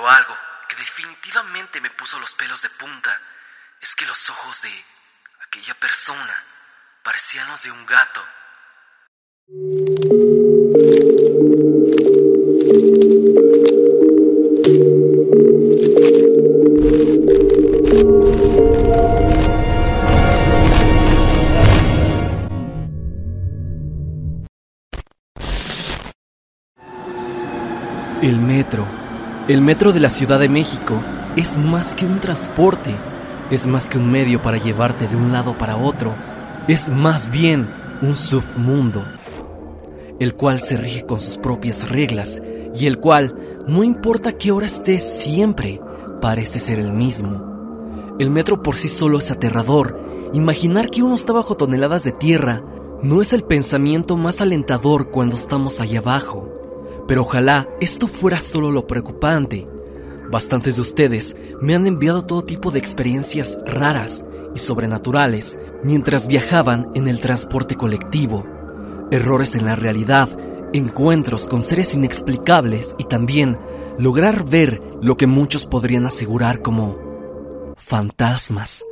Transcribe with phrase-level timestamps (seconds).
[0.00, 0.34] Pero algo
[0.66, 3.20] que definitivamente me puso los pelos de punta
[3.82, 4.84] es que los ojos de
[5.42, 6.42] aquella persona
[7.02, 8.24] parecían los de un gato.
[29.50, 30.94] El metro de la Ciudad de México
[31.34, 32.94] es más que un transporte,
[33.50, 36.14] es más que un medio para llevarte de un lado para otro,
[36.68, 37.68] es más bien
[38.00, 39.04] un submundo,
[40.20, 42.40] el cual se rige con sus propias reglas
[42.76, 45.80] y el cual, no importa qué hora estés, siempre
[46.20, 48.14] parece ser el mismo.
[48.20, 50.00] El metro por sí solo es aterrador.
[50.32, 52.62] Imaginar que uno está bajo toneladas de tierra
[53.02, 56.59] no es el pensamiento más alentador cuando estamos allá abajo.
[57.10, 59.66] Pero ojalá esto fuera solo lo preocupante.
[60.30, 66.88] Bastantes de ustedes me han enviado todo tipo de experiencias raras y sobrenaturales mientras viajaban
[66.94, 68.46] en el transporte colectivo.
[69.10, 70.28] Errores en la realidad,
[70.72, 73.58] encuentros con seres inexplicables y también
[73.98, 78.84] lograr ver lo que muchos podrían asegurar como fantasmas.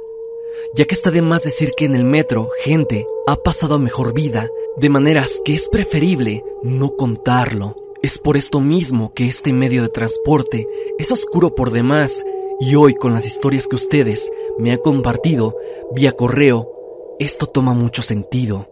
[0.75, 4.12] Ya que está de más decir que en el metro gente ha pasado a mejor
[4.12, 7.88] vida, de maneras que es preferible no contarlo.
[8.00, 10.68] Es por esto mismo que este medio de transporte
[10.98, 12.24] es oscuro por demás
[12.60, 15.56] y hoy con las historias que ustedes me han compartido
[15.92, 16.70] vía correo,
[17.19, 18.70] esto toma mucho sentido.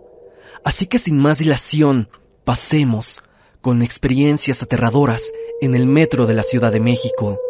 [0.62, 2.08] Así que sin más dilación,
[2.44, 3.20] pasemos
[3.60, 7.40] con experiencias aterradoras en el metro de la Ciudad de México.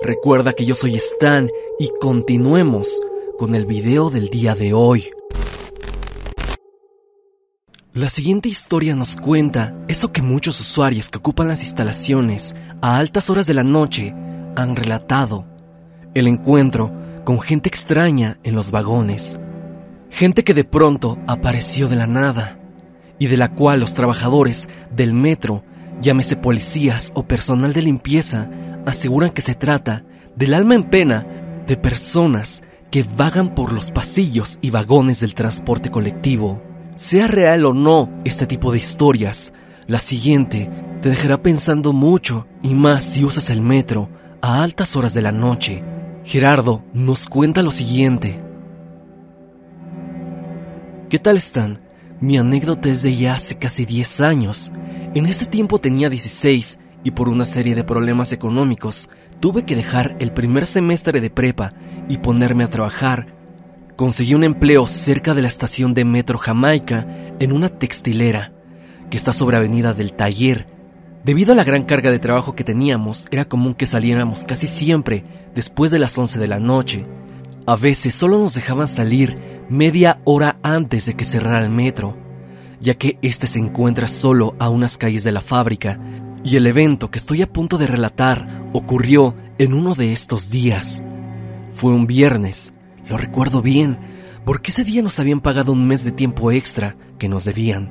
[0.00, 2.98] Recuerda que yo soy Stan y continuemos
[3.36, 5.10] con el video del día de hoy.
[7.92, 13.30] La siguiente historia nos cuenta eso que muchos usuarios que ocupan las instalaciones a altas
[13.30, 14.14] horas de la noche
[14.54, 15.44] han relatado.
[16.14, 16.92] El encuentro
[17.24, 19.40] con gente extraña en los vagones.
[20.08, 22.60] Gente que de pronto apareció de la nada
[23.18, 25.64] y de la cual los trabajadores del metro,
[26.00, 28.48] llámese policías o personal de limpieza,
[28.86, 30.04] aseguran que se trata
[30.36, 31.26] del alma en pena
[31.66, 32.62] de personas
[32.92, 36.69] que vagan por los pasillos y vagones del transporte colectivo.
[37.00, 39.54] Sea real o no este tipo de historias,
[39.86, 40.68] la siguiente
[41.00, 44.10] te dejará pensando mucho y más si usas el metro
[44.42, 45.82] a altas horas de la noche.
[46.24, 48.38] Gerardo nos cuenta lo siguiente.
[51.08, 51.80] ¿Qué tal están?
[52.20, 54.70] Mi anécdota es de ya hace casi 10 años.
[55.14, 59.08] En ese tiempo tenía 16 y por una serie de problemas económicos
[59.40, 61.72] tuve que dejar el primer semestre de prepa
[62.10, 63.39] y ponerme a trabajar
[64.00, 67.06] Conseguí un empleo cerca de la estación de Metro Jamaica
[67.38, 68.50] en una textilera
[69.10, 70.66] que está sobre Avenida del Taller.
[71.22, 75.26] Debido a la gran carga de trabajo que teníamos, era común que saliéramos casi siempre
[75.54, 77.04] después de las 11 de la noche.
[77.66, 82.16] A veces solo nos dejaban salir media hora antes de que cerrara el metro,
[82.80, 86.00] ya que este se encuentra solo a unas calles de la fábrica,
[86.42, 91.04] y el evento que estoy a punto de relatar ocurrió en uno de estos días.
[91.68, 92.72] Fue un viernes,
[93.10, 93.98] lo recuerdo bien,
[94.44, 97.90] porque ese día nos habían pagado un mes de tiempo extra que nos debían.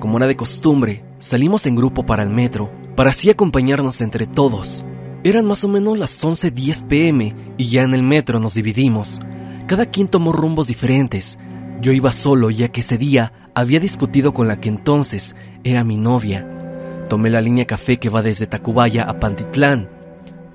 [0.00, 4.84] Como era de costumbre, salimos en grupo para el metro, para así acompañarnos entre todos.
[5.22, 9.20] Eran más o menos las 11.10 pm y ya en el metro nos dividimos.
[9.68, 11.38] Cada quien tomó rumbos diferentes.
[11.80, 15.96] Yo iba solo ya que ese día había discutido con la que entonces era mi
[15.96, 17.04] novia.
[17.08, 19.95] Tomé la línea café que va desde Tacubaya a Pantitlán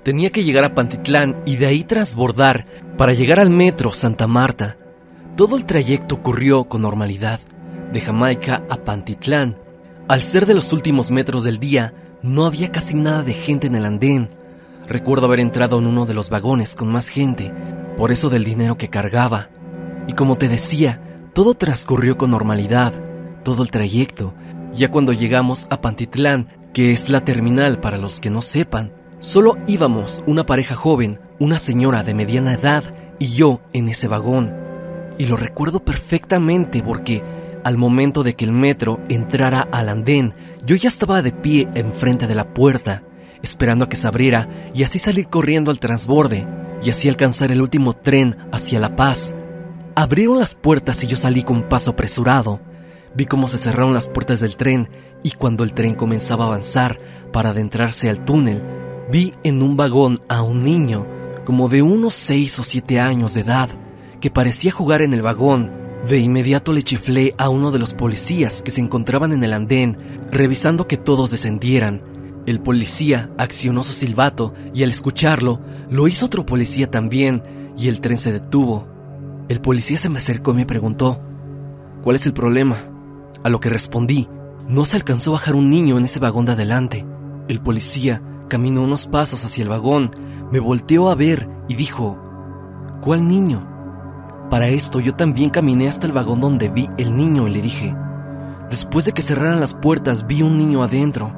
[0.03, 2.65] Tenía que llegar a Pantitlán y de ahí transbordar
[2.97, 4.77] para llegar al metro Santa Marta.
[5.37, 7.39] Todo el trayecto ocurrió con normalidad,
[7.93, 9.57] de Jamaica a Pantitlán.
[10.07, 13.75] Al ser de los últimos metros del día, no había casi nada de gente en
[13.75, 14.29] el andén.
[14.87, 17.53] Recuerdo haber entrado en uno de los vagones con más gente,
[17.95, 19.49] por eso del dinero que cargaba.
[20.07, 20.99] Y como te decía,
[21.33, 22.93] todo transcurrió con normalidad,
[23.43, 24.33] todo el trayecto.
[24.73, 29.59] Ya cuando llegamos a Pantitlán, que es la terminal para los que no sepan, Solo
[29.67, 32.83] íbamos una pareja joven, una señora de mediana edad
[33.19, 34.51] y yo en ese vagón.
[35.19, 37.23] Y lo recuerdo perfectamente porque
[37.63, 40.33] al momento de que el metro entrara al andén,
[40.65, 43.03] yo ya estaba de pie enfrente de la puerta,
[43.43, 46.47] esperando a que se abriera y así salir corriendo al transborde
[46.81, 49.35] y así alcanzar el último tren hacia La Paz.
[49.93, 52.59] Abrieron las puertas y yo salí con paso apresurado.
[53.13, 54.89] Vi cómo se cerraron las puertas del tren
[55.21, 56.99] y cuando el tren comenzaba a avanzar
[57.31, 58.80] para adentrarse al túnel,
[59.11, 61.05] Vi en un vagón a un niño,
[61.43, 63.67] como de unos seis o siete años de edad,
[64.21, 65.69] que parecía jugar en el vagón.
[66.07, 69.97] De inmediato le chiflé a uno de los policías que se encontraban en el andén,
[70.31, 72.01] revisando que todos descendieran.
[72.45, 75.59] El policía accionó su silbato y al escucharlo,
[75.89, 77.43] lo hizo otro policía también
[77.77, 78.87] y el tren se detuvo.
[79.49, 81.21] El policía se me acercó y me preguntó,
[82.01, 82.77] ¿cuál es el problema?
[83.43, 84.29] A lo que respondí,
[84.69, 87.05] no se alcanzó a bajar un niño en ese vagón de adelante.
[87.49, 88.21] El policía
[88.51, 90.11] caminó unos pasos hacia el vagón,
[90.51, 92.21] me volteó a ver y dijo,
[92.99, 93.65] ¿cuál niño?
[94.49, 97.95] Para esto yo también caminé hasta el vagón donde vi el niño y le dije,
[98.69, 101.33] después de que cerraran las puertas vi un niño adentro.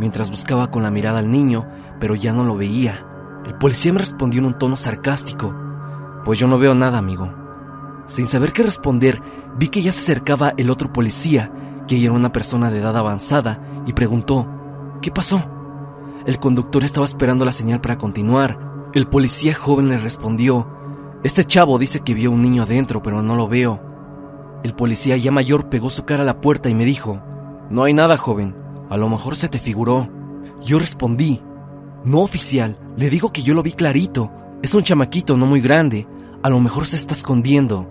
[0.00, 1.68] Mientras buscaba con la mirada al niño,
[2.00, 3.06] pero ya no lo veía.
[3.46, 5.54] El policía me respondió en un tono sarcástico,
[6.24, 7.32] pues yo no veo nada, amigo.
[8.08, 9.22] Sin saber qué responder,
[9.56, 11.52] vi que ya se acercaba el otro policía,
[11.86, 14.50] que era una persona de edad avanzada, y preguntó,
[15.00, 15.53] ¿qué pasó?
[16.26, 18.58] El conductor estaba esperando la señal para continuar.
[18.94, 20.66] El policía joven le respondió,
[21.22, 23.80] este chavo dice que vio un niño adentro, pero no lo veo.
[24.62, 27.20] El policía ya mayor pegó su cara a la puerta y me dijo,
[27.68, 28.56] no hay nada, joven,
[28.88, 30.08] a lo mejor se te figuró.
[30.64, 31.42] Yo respondí,
[32.04, 34.32] no oficial, le digo que yo lo vi clarito,
[34.62, 36.08] es un chamaquito no muy grande,
[36.42, 37.90] a lo mejor se está escondiendo.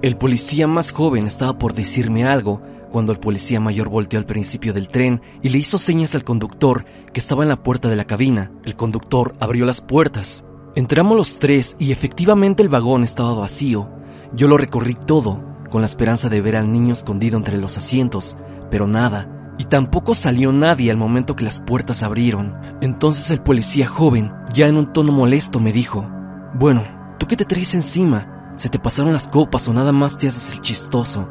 [0.00, 4.72] El policía más joven estaba por decirme algo cuando el policía mayor volteó al principio
[4.72, 8.06] del tren y le hizo señas al conductor que estaba en la puerta de la
[8.06, 8.50] cabina.
[8.64, 10.44] El conductor abrió las puertas.
[10.74, 13.90] Entramos los tres y efectivamente el vagón estaba vacío.
[14.32, 18.36] Yo lo recorrí todo, con la esperanza de ver al niño escondido entre los asientos,
[18.70, 22.54] pero nada, y tampoco salió nadie al momento que las puertas abrieron.
[22.80, 26.08] Entonces el policía joven, ya en un tono molesto, me dijo,
[26.54, 26.84] Bueno,
[27.18, 28.52] ¿tú qué te traes encima?
[28.56, 31.28] ¿Se te pasaron las copas o nada más te haces el chistoso?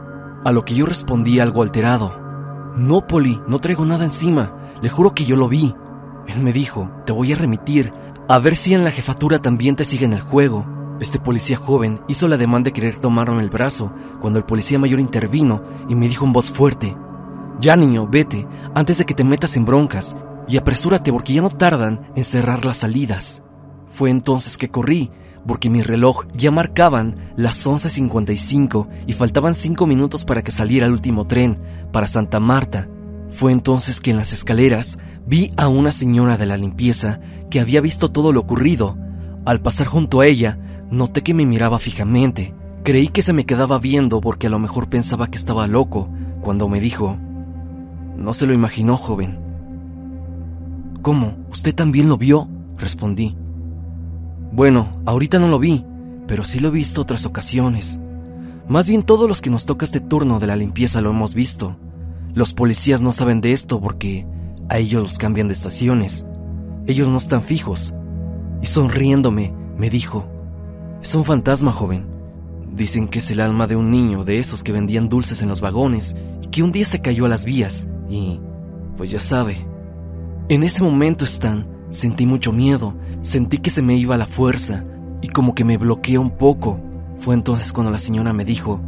[0.48, 2.22] A lo que yo respondí algo alterado.
[2.78, 4.56] No, Poli, no traigo nada encima.
[4.82, 5.76] Le juro que yo lo vi.
[6.26, 7.92] Él me dijo, te voy a remitir,
[8.30, 10.66] a ver si en la jefatura también te siguen el juego.
[11.02, 13.92] Este policía joven hizo la demanda de querer tomarme el brazo
[14.22, 16.96] cuando el policía mayor intervino y me dijo en voz fuerte,
[17.60, 20.16] Ya niño, vete, antes de que te metas en broncas,
[20.48, 23.44] y apresúrate porque ya no tardan en cerrar las salidas.
[23.86, 25.12] Fue entonces que corrí
[25.48, 30.92] porque mi reloj ya marcaban las 11.55 y faltaban 5 minutos para que saliera el
[30.92, 31.60] último tren
[31.92, 32.88] para Santa Marta.
[33.30, 37.82] Fue entonces que en las escaleras vi a una señora de la limpieza que había
[37.82, 38.98] visto todo lo ocurrido.
[39.46, 40.60] Al pasar junto a ella,
[40.92, 42.54] noté que me miraba fijamente.
[42.84, 46.10] Creí que se me quedaba viendo porque a lo mejor pensaba que estaba loco
[46.42, 47.18] cuando me dijo,
[48.16, 49.40] No se lo imaginó, joven.
[51.02, 51.38] ¿Cómo?
[51.52, 52.50] ¿Usted también lo vio?
[52.78, 53.36] Respondí.
[54.52, 55.86] Bueno, ahorita no lo vi,
[56.28, 58.00] pero sí lo he visto otras ocasiones.
[58.68, 61.78] Más bien todos los que nos toca este turno de la limpieza lo hemos visto.
[62.34, 64.26] Los policías no saben de esto porque
[64.70, 66.26] a ellos los cambian de estaciones.
[66.86, 67.94] Ellos no están fijos.
[68.62, 70.28] Y sonriéndome, me dijo,
[71.02, 72.06] es un fantasma joven.
[72.74, 75.62] Dicen que es el alma de un niño de esos que vendían dulces en los
[75.62, 78.40] vagones y que un día se cayó a las vías y,
[78.98, 79.66] pues ya sabe.
[80.50, 84.84] En ese momento, Stan, Sentí mucho miedo, sentí que se me iba la fuerza
[85.22, 86.82] y como que me bloqueé un poco.
[87.18, 88.82] Fue entonces cuando la señora me dijo,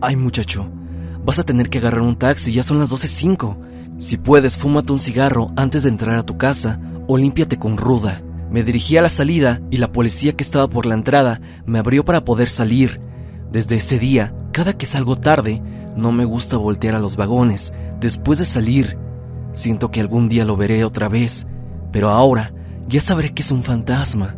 [0.00, 0.66] ay muchacho,
[1.24, 3.56] vas a tener que agarrar un taxi, ya son las 12.05.
[3.98, 8.22] Si puedes, fúmate un cigarro antes de entrar a tu casa o límpiate con ruda.
[8.50, 12.04] Me dirigí a la salida y la policía que estaba por la entrada me abrió
[12.04, 13.00] para poder salir.
[13.50, 15.62] Desde ese día, cada que salgo tarde,
[15.96, 17.74] no me gusta voltear a los vagones.
[18.00, 18.96] Después de salir,
[19.52, 21.46] siento que algún día lo veré otra vez
[21.92, 22.52] pero ahora
[22.88, 24.34] ya sabré que es un fantasma.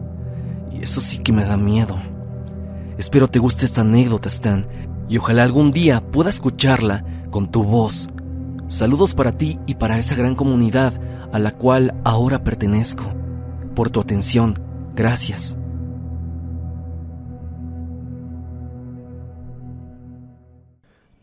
[0.73, 1.97] Y eso sí que me da miedo.
[2.99, 4.67] Espero te guste esta anécdota, Stan,
[5.09, 8.09] y ojalá algún día pueda escucharla con tu voz.
[8.69, 11.01] Saludos para ti y para esa gran comunidad
[11.33, 13.05] a la cual ahora pertenezco.
[13.75, 14.55] Por tu atención,
[14.95, 15.59] gracias.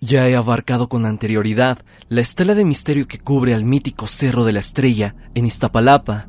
[0.04, 1.78] Ya he abarcado con anterioridad
[2.10, 6.28] la estela de misterio que cubre al mítico Cerro de la Estrella en Iztapalapa.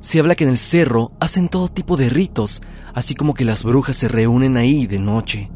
[0.00, 2.62] Se habla que en el cerro hacen todo tipo de ritos,
[2.94, 5.50] así como que las brujas se reúnen ahí de noche.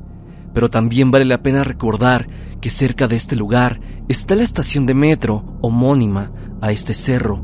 [0.52, 2.28] Pero también vale la pena recordar
[2.60, 7.42] que cerca de este lugar está la estación de metro homónima a este cerro,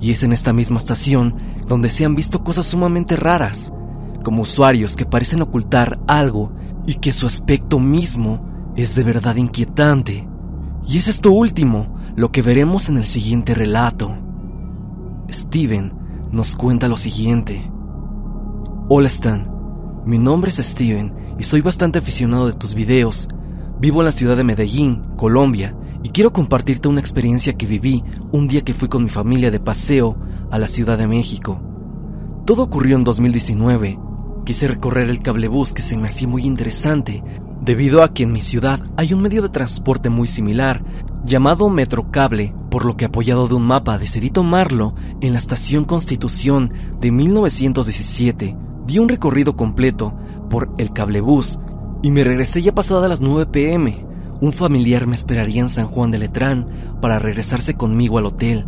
[0.00, 1.34] y es en esta misma estación
[1.66, 3.72] donde se han visto cosas sumamente raras,
[4.22, 6.52] como usuarios que parecen ocultar algo
[6.86, 10.28] y que su aspecto mismo es de verdad inquietante.
[10.86, 14.16] Y es esto último lo que veremos en el siguiente relato.
[15.28, 16.05] Steven
[16.36, 17.68] nos cuenta lo siguiente.
[18.90, 19.50] Hola Stan,
[20.04, 23.26] mi nombre es Steven y soy bastante aficionado de tus videos.
[23.80, 28.48] Vivo en la ciudad de Medellín, Colombia, y quiero compartirte una experiencia que viví un
[28.48, 30.14] día que fui con mi familia de paseo
[30.50, 31.62] a la Ciudad de México.
[32.44, 33.98] Todo ocurrió en 2019.
[34.44, 37.24] Quise recorrer el cablebús que se me hacía muy interesante
[37.62, 40.84] debido a que en mi ciudad hay un medio de transporte muy similar,
[41.24, 46.74] llamado Metrocable, por lo que apoyado de un mapa decidí tomarlo en la estación Constitución
[47.00, 48.54] de 1917.
[48.86, 50.14] Di un recorrido completo
[50.50, 51.58] por el cablebús
[52.02, 54.04] y me regresé ya pasada las 9 pm.
[54.42, 56.68] Un familiar me esperaría en San Juan de Letrán
[57.00, 58.66] para regresarse conmigo al hotel.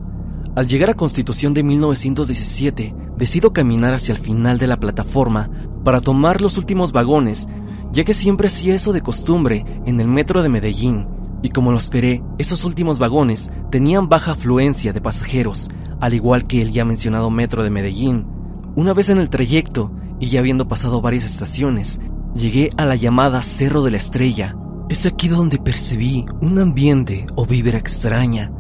[0.57, 5.51] Al llegar a Constitución de 1917, decido caminar hacia el final de la plataforma
[5.85, 7.47] para tomar los últimos vagones,
[7.93, 11.18] ya que siempre hacía eso de costumbre en el metro de Medellín.
[11.43, 15.69] Y como lo esperé, esos últimos vagones tenían baja afluencia de pasajeros,
[16.01, 18.27] al igual que el ya mencionado metro de Medellín.
[18.75, 22.01] Una vez en el trayecto, y ya habiendo pasado varias estaciones,
[22.35, 24.57] llegué a la llamada Cerro de la Estrella.
[24.89, 28.53] Es aquí donde percibí un ambiente o vibra extraña,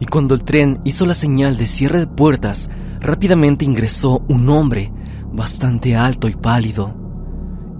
[0.00, 2.70] y cuando el tren hizo la señal de cierre de puertas,
[3.00, 4.92] rápidamente ingresó un hombre
[5.32, 7.01] bastante alto y pálido.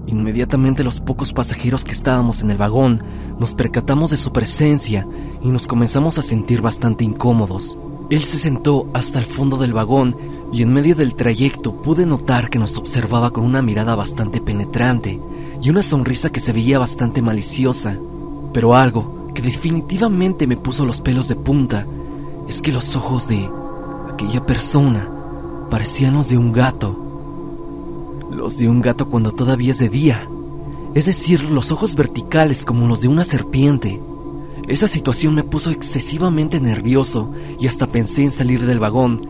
[0.07, 3.01] Inmediatamente los pocos pasajeros que estábamos en el vagón
[3.39, 5.07] nos percatamos de su presencia
[5.41, 7.77] y nos comenzamos a sentir bastante incómodos.
[8.09, 10.15] Él se sentó hasta el fondo del vagón
[10.51, 15.19] y en medio del trayecto pude notar que nos observaba con una mirada bastante penetrante
[15.61, 17.97] y una sonrisa que se veía bastante maliciosa.
[18.53, 21.87] Pero algo que definitivamente me puso los pelos de punta
[22.47, 23.49] es que los ojos de
[24.11, 25.09] aquella persona
[25.71, 27.02] parecían los de un gato.
[28.33, 30.27] Los de un gato cuando todavía es de día.
[30.95, 34.01] Es decir, los ojos verticales como los de una serpiente.
[34.67, 39.21] Esa situación me puso excesivamente nervioso y hasta pensé en salir del vagón,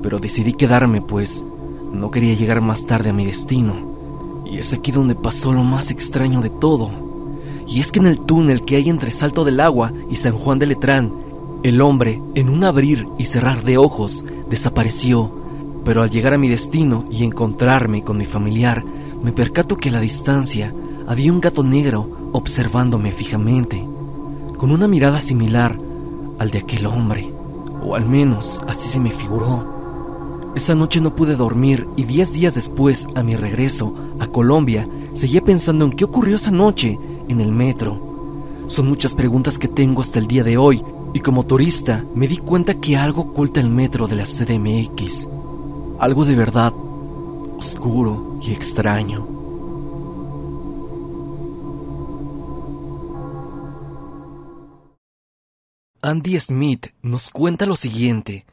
[0.00, 1.44] pero decidí quedarme pues
[1.92, 3.74] no quería llegar más tarde a mi destino.
[4.46, 6.90] Y es aquí donde pasó lo más extraño de todo.
[7.66, 10.60] Y es que en el túnel que hay entre Salto del Agua y San Juan
[10.60, 11.12] de Letrán,
[11.64, 15.41] el hombre, en un abrir y cerrar de ojos, desapareció.
[15.84, 18.84] Pero al llegar a mi destino y encontrarme con mi familiar,
[19.22, 20.72] me percato que a la distancia
[21.06, 23.86] había un gato negro observándome fijamente
[24.62, 25.76] con una mirada similar
[26.38, 27.28] al de aquel hombre,
[27.84, 30.52] o al menos así se me figuró.
[30.54, 35.42] Esa noche no pude dormir y diez días después, a mi regreso a Colombia, seguía
[35.42, 36.96] pensando en qué ocurrió esa noche
[37.26, 37.98] en el metro.
[38.68, 42.36] Son muchas preguntas que tengo hasta el día de hoy y como turista me di
[42.36, 45.26] cuenta que algo oculta el metro de la CDMX.
[45.98, 46.72] Algo de verdad
[47.58, 49.26] oscuro y extraño.
[56.02, 58.44] Andy Smith nos cuenta lo siguiente.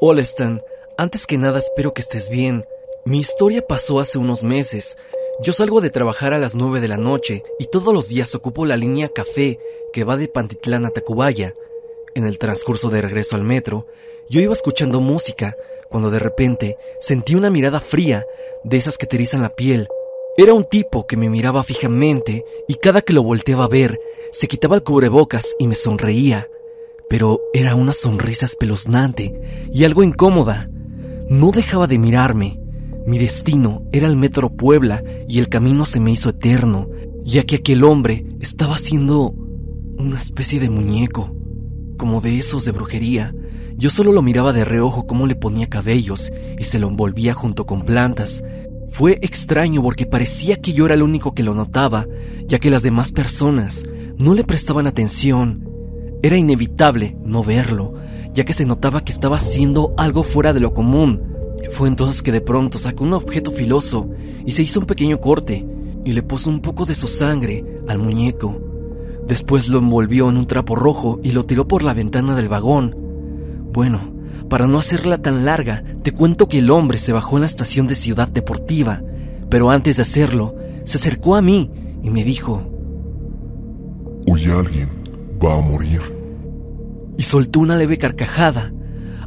[0.00, 0.60] Hola Stan,
[0.98, 2.62] antes que nada espero que estés bien.
[3.06, 4.98] Mi historia pasó hace unos meses.
[5.42, 8.66] Yo salgo de trabajar a las 9 de la noche y todos los días ocupo
[8.66, 9.58] la línea café
[9.94, 11.54] que va de Pantitlán a Tacubaya.
[12.14, 13.86] En el transcurso de regreso al metro,
[14.28, 15.56] yo iba escuchando música
[15.90, 18.24] cuando de repente sentí una mirada fría
[18.64, 19.88] de esas que te la piel.
[20.36, 23.98] Era un tipo que me miraba fijamente y cada que lo volteaba a ver
[24.32, 26.46] se quitaba el cubrebocas y me sonreía,
[27.08, 30.70] pero era una sonrisa espeluznante y algo incómoda.
[31.28, 32.60] No dejaba de mirarme.
[33.06, 36.88] Mi destino era el metro Puebla y el camino se me hizo eterno,
[37.24, 39.34] ya que aquel hombre estaba haciendo
[39.98, 41.34] una especie de muñeco,
[41.98, 43.34] como de esos de brujería.
[43.80, 47.64] Yo solo lo miraba de reojo cómo le ponía cabellos y se lo envolvía junto
[47.64, 48.44] con plantas.
[48.88, 52.06] Fue extraño porque parecía que yo era el único que lo notaba,
[52.46, 53.86] ya que las demás personas
[54.18, 55.66] no le prestaban atención.
[56.22, 57.94] Era inevitable no verlo,
[58.34, 61.22] ya que se notaba que estaba haciendo algo fuera de lo común.
[61.70, 64.10] Fue entonces que de pronto sacó un objeto filoso
[64.44, 65.66] y se hizo un pequeño corte
[66.04, 68.60] y le puso un poco de su sangre al muñeco.
[69.26, 72.99] Después lo envolvió en un trapo rojo y lo tiró por la ventana del vagón.
[73.72, 74.00] Bueno,
[74.48, 77.86] para no hacerla tan larga, te cuento que el hombre se bajó en la estación
[77.86, 79.00] de Ciudad Deportiva,
[79.48, 81.70] pero antes de hacerlo, se acercó a mí
[82.02, 82.62] y me dijo,
[84.26, 84.88] Hoy alguien
[85.42, 86.00] va a morir.
[87.16, 88.72] Y soltó una leve carcajada,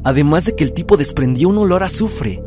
[0.03, 2.43] además de que el tipo desprendía un olor a azufre.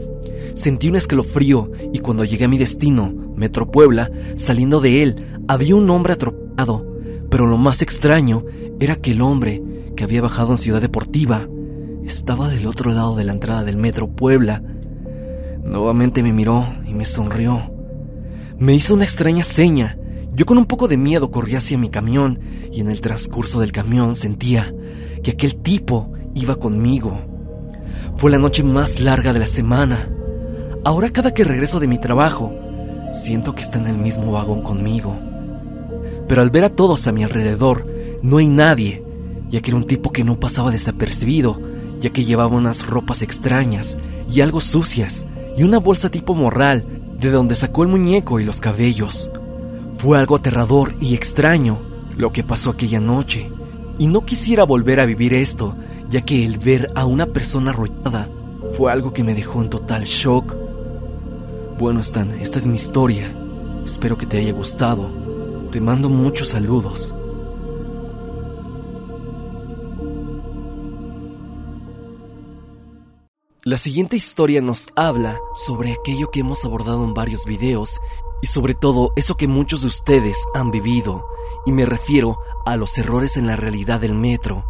[0.54, 5.76] Sentí un escalofrío y cuando llegué a mi destino, Metro Puebla, saliendo de él, había
[5.76, 6.98] un hombre atropellado,
[7.30, 8.44] pero lo más extraño
[8.80, 9.62] era que el hombre
[9.96, 11.48] que había bajado en Ciudad Deportiva
[12.06, 14.62] estaba del otro lado de la entrada del Metro Puebla.
[15.64, 17.72] Nuevamente me miró y me sonrió.
[18.58, 19.98] Me hizo una extraña seña
[20.36, 22.38] yo con un poco de miedo corrí hacia mi camión
[22.70, 24.70] y en el transcurso del camión sentía
[25.22, 27.18] que aquel tipo iba conmigo.
[28.16, 30.10] Fue la noche más larga de la semana.
[30.84, 32.52] Ahora cada que regreso de mi trabajo,
[33.14, 35.16] siento que está en el mismo vagón conmigo.
[36.28, 37.86] Pero al ver a todos a mi alrededor,
[38.20, 39.02] no hay nadie,
[39.48, 41.58] ya que era un tipo que no pasaba desapercibido,
[42.00, 43.98] ya que llevaba unas ropas extrañas
[44.30, 45.26] y algo sucias,
[45.56, 46.84] y una bolsa tipo morral,
[47.18, 49.30] de donde sacó el muñeco y los cabellos.
[49.96, 51.80] Fue algo aterrador y extraño
[52.16, 53.50] lo que pasó aquella noche,
[53.98, 55.76] y no quisiera volver a vivir esto,
[56.10, 58.28] ya que el ver a una persona arrollada
[58.76, 60.54] fue algo que me dejó en total shock.
[61.78, 63.32] Bueno, Stan, esta es mi historia.
[63.84, 65.10] Espero que te haya gustado.
[65.70, 67.14] Te mando muchos saludos.
[73.66, 78.00] La siguiente historia nos habla sobre aquello que hemos abordado en varios videos
[78.40, 81.26] y sobre todo eso que muchos de ustedes han vivido,
[81.66, 84.64] y me refiero a los errores en la realidad del metro.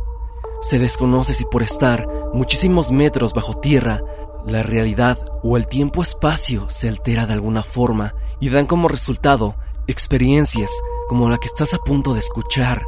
[0.62, 4.00] Se desconoce si por estar muchísimos metros bajo tierra,
[4.46, 10.70] la realidad o el tiempo-espacio se altera de alguna forma y dan como resultado experiencias
[11.06, 12.86] como la que estás a punto de escuchar.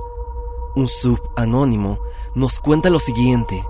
[0.74, 1.98] Un sub anónimo
[2.34, 3.62] nos cuenta lo siguiente.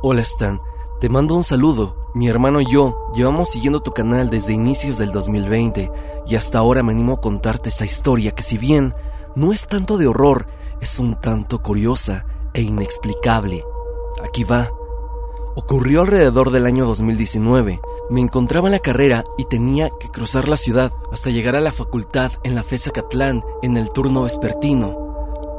[0.00, 0.60] Hola Stan,
[1.00, 1.96] te mando un saludo.
[2.14, 5.90] Mi hermano y yo llevamos siguiendo tu canal desde inicios del 2020
[6.26, 8.94] y hasta ahora me animo a contarte esa historia que si bien
[9.34, 10.46] no es tanto de horror,
[10.80, 13.64] es un tanto curiosa e inexplicable.
[14.24, 14.70] Aquí va.
[15.56, 17.80] Ocurrió alrededor del año 2019.
[18.10, 21.72] Me encontraba en la carrera y tenía que cruzar la ciudad hasta llegar a la
[21.72, 25.03] facultad en la FESA Catlán en el turno vespertino.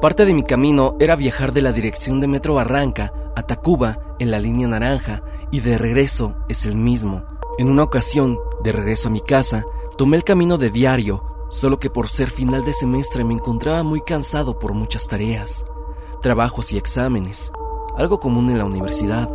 [0.06, 4.30] Parte de mi camino era viajar de la dirección de Metro Barranca a Tacuba en
[4.30, 7.24] la línea naranja y de regreso es el mismo.
[7.58, 9.64] En una ocasión, de regreso a mi casa,
[9.98, 14.00] tomé el camino de diario, solo que por ser final de semestre me encontraba muy
[14.00, 15.66] cansado por muchas tareas,
[16.22, 17.52] trabajos y exámenes,
[17.98, 19.28] algo común en la universidad,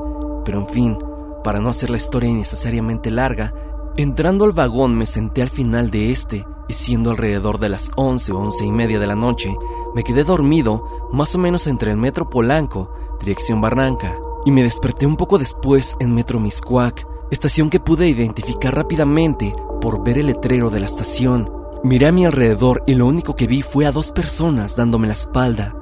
[0.44, 0.98] pero en fin,
[1.42, 3.52] para no hacer la historia innecesariamente larga,
[3.96, 8.30] entrando al vagón me senté al final de este y siendo alrededor de las 11
[8.30, 9.52] o 11 y media de la noche,
[9.94, 15.06] me quedé dormido más o menos entre el metro Polanco, dirección Barranca, y me desperté
[15.06, 20.70] un poco después en Metro Miscuac, estación que pude identificar rápidamente por ver el letrero
[20.70, 21.50] de la estación.
[21.82, 25.14] Miré a mi alrededor y lo único que vi fue a dos personas dándome la
[25.14, 25.74] espalda.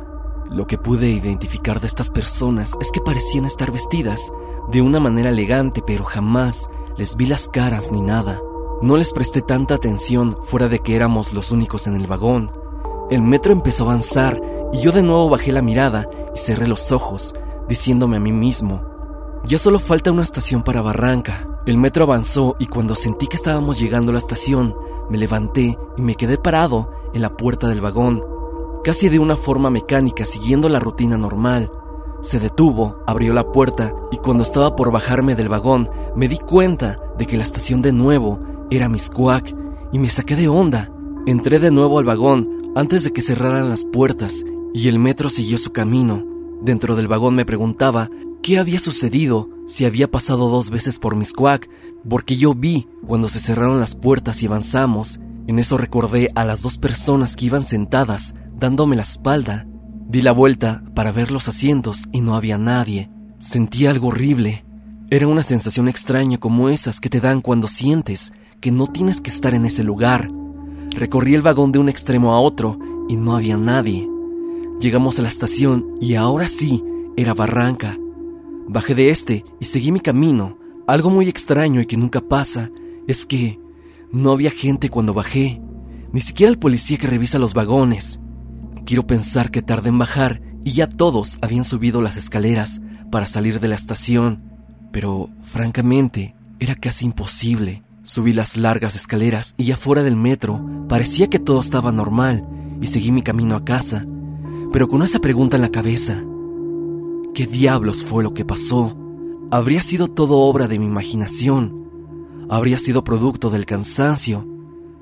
[0.50, 4.32] Lo que pude identificar de estas personas es que parecían estar vestidas
[4.70, 8.40] de una manera elegante, pero jamás les vi las caras ni nada.
[8.80, 12.52] No les presté tanta atención fuera de que éramos los únicos en el vagón.
[13.10, 14.40] El metro empezó a avanzar
[14.72, 17.34] y yo de nuevo bajé la mirada y cerré los ojos,
[17.68, 18.82] diciéndome a mí mismo,
[19.44, 21.48] ya solo falta una estación para Barranca.
[21.64, 24.74] El metro avanzó y cuando sentí que estábamos llegando a la estación,
[25.08, 28.22] me levanté y me quedé parado en la puerta del vagón,
[28.84, 31.70] casi de una forma mecánica, siguiendo la rutina normal.
[32.20, 36.98] Se detuvo, abrió la puerta y cuando estaba por bajarme del vagón, me di cuenta
[37.16, 38.40] de que la estación de nuevo
[38.70, 39.54] era Miscuac
[39.92, 40.90] y me saqué de onda.
[41.26, 45.58] Entré de nuevo al vagón antes de que cerraran las puertas y el metro siguió
[45.58, 46.24] su camino.
[46.62, 48.08] Dentro del vagón me preguntaba
[48.40, 51.68] qué había sucedido si había pasado dos veces por Miscuac,
[52.08, 55.18] porque yo vi cuando se cerraron las puertas y avanzamos.
[55.48, 59.66] En eso recordé a las dos personas que iban sentadas, dándome la espalda.
[60.06, 63.10] Di la vuelta para ver los asientos y no había nadie.
[63.40, 64.64] Sentí algo horrible.
[65.10, 69.30] Era una sensación extraña como esas que te dan cuando sientes que no tienes que
[69.30, 70.30] estar en ese lugar.
[70.98, 72.76] Recorrí el vagón de un extremo a otro
[73.08, 74.10] y no había nadie.
[74.80, 76.82] Llegamos a la estación y ahora sí,
[77.16, 77.96] era Barranca.
[78.66, 80.58] Bajé de este y seguí mi camino.
[80.88, 82.72] Algo muy extraño y que nunca pasa
[83.06, 83.60] es que
[84.10, 85.62] no había gente cuando bajé,
[86.12, 88.18] ni siquiera el policía que revisa los vagones.
[88.84, 92.80] Quiero pensar que tardé en bajar y ya todos habían subido las escaleras
[93.12, 94.42] para salir de la estación,
[94.90, 97.84] pero francamente era casi imposible.
[98.08, 102.46] Subí las largas escaleras y ya fuera del metro parecía que todo estaba normal
[102.80, 104.06] y seguí mi camino a casa
[104.72, 106.22] pero con esa pregunta en la cabeza.
[107.34, 108.96] ¿Qué diablos fue lo que pasó?
[109.50, 111.88] ¿Habría sido todo obra de mi imaginación?
[112.50, 114.46] ¿Habría sido producto del cansancio?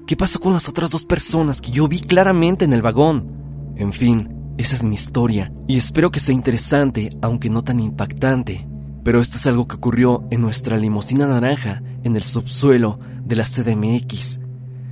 [0.07, 3.75] ¿Qué pasó con las otras dos personas que yo vi claramente en el vagón?
[3.77, 8.69] En fin, esa es mi historia y espero que sea interesante, aunque no tan impactante.
[9.03, 13.45] Pero esto es algo que ocurrió en nuestra limusina naranja en el subsuelo de la
[13.45, 14.39] CDMX.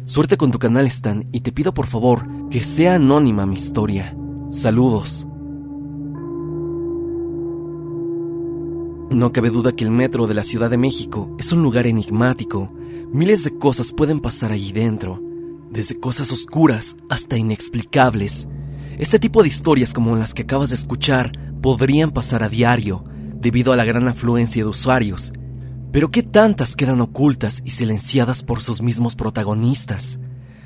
[0.05, 4.17] Suerte con tu canal Stan y te pido por favor que sea anónima mi historia.
[4.51, 5.27] Saludos.
[9.11, 12.73] No cabe duda que el metro de la Ciudad de México es un lugar enigmático.
[13.13, 15.23] Miles de cosas pueden pasar allí dentro,
[15.71, 18.49] desde cosas oscuras hasta inexplicables.
[18.99, 21.31] Este tipo de historias como las que acabas de escuchar
[21.63, 23.05] podrían pasar a diario,
[23.37, 25.33] debido a la gran afluencia de usuarios.
[25.95, 30.19] Pero ¿qué tantas quedan ocultas y silenciadas por sus mismos protagonistas?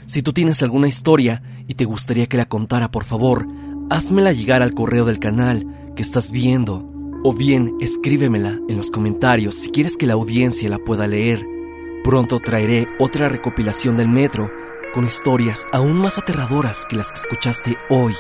[0.07, 3.47] Si tú tienes alguna historia y te gustaría que la contara, por favor,
[3.91, 6.91] házmela llegar al correo del canal que estás viendo
[7.25, 11.47] o bien escríbemela en los comentarios si quieres que la audiencia la pueda leer.
[12.05, 14.51] Pronto traeré otra recopilación del metro
[14.95, 18.15] con historias aún más aterradoras que las que escuchaste hoy.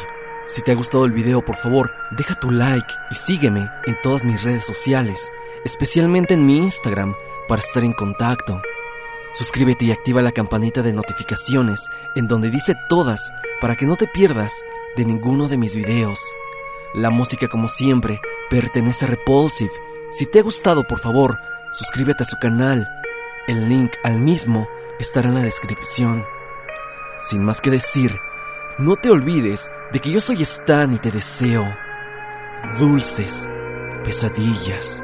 [0.48, 4.24] Si te ha gustado el video, por favor, deja tu like y sígueme en todas
[4.24, 5.30] mis redes sociales,
[5.62, 7.14] especialmente en mi Instagram,
[7.46, 8.62] para estar en contacto.
[9.34, 13.30] Suscríbete y activa la campanita de notificaciones en donde dice todas
[13.60, 14.64] para que no te pierdas
[14.96, 16.18] de ninguno de mis videos.
[16.94, 19.70] La música, como siempre, pertenece a Repulsive.
[20.12, 21.38] Si te ha gustado, por favor,
[21.72, 22.88] suscríbete a su canal.
[23.48, 24.66] El link al mismo
[24.98, 26.24] estará en la descripción.
[27.20, 28.18] Sin más que decir,
[28.78, 31.76] no te olvides de que yo soy Stan y te deseo
[32.78, 33.50] dulces
[34.04, 35.02] pesadillas.